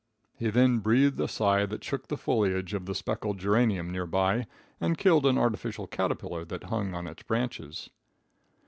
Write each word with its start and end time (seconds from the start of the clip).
He 0.35 0.49
then 0.49 0.79
breathed 0.79 1.19
a 1.19 1.27
sigh 1.27 1.67
that 1.67 1.83
shook 1.83 2.07
the 2.07 2.17
foilage 2.17 2.73
of 2.73 2.87
the 2.87 2.95
speckled 2.95 3.37
geranium 3.37 3.91
near 3.91 4.07
by, 4.07 4.47
and 4.79 4.97
killed 4.97 5.27
an 5.27 5.37
artificial 5.37 5.85
caterpillar 5.85 6.43
that 6.43 6.63
hung 6.73 6.95
on 6.95 7.05
its 7.05 7.21
branches. 7.21 7.91